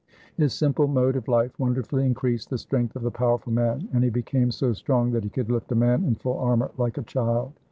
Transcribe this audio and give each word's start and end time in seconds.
His 0.35 0.55
simple 0.55 0.87
mode 0.87 1.15
of 1.15 1.27
life 1.27 1.59
wonderfully 1.59 2.07
increased 2.07 2.49
the 2.49 2.57
strength 2.57 2.95
of 2.95 3.03
the 3.03 3.11
powerful 3.11 3.53
man, 3.53 3.87
and 3.93 4.03
he 4.03 4.09
became 4.09 4.49
so 4.49 4.73
strong 4.73 5.11
that 5.11 5.23
he 5.23 5.29
could 5.29 5.51
lift 5.51 5.71
a 5.73 5.75
man 5.75 6.05
in 6.05 6.15
full 6.15 6.39
armor 6.39 6.71
like 6.75 6.97
a 6.97 7.03
child. 7.03 7.53